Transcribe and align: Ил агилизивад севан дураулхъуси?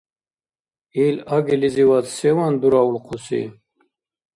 Ил 1.05 1.17
агилизивад 1.37 2.05
севан 2.15 2.53
дураулхъуси? 2.61 3.43